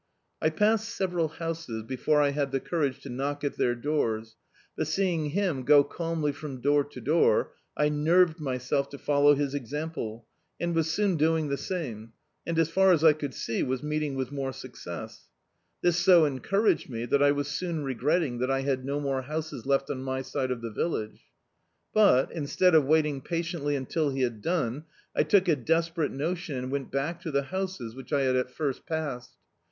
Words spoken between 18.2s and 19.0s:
that I had no